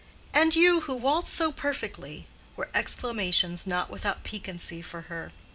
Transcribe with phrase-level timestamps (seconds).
[0.33, 5.31] —"And you who waltz so perfectly!" were exclamations not without piquancy for her.